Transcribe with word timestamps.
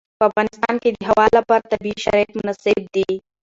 په 0.19 0.23
افغانستان 0.29 0.75
کې 0.81 0.89
د 0.91 0.99
هوا 1.09 1.25
لپاره 1.37 1.69
طبیعي 1.71 1.97
شرایط 2.05 2.31
مناسب 2.39 2.77
دي. 2.95 3.09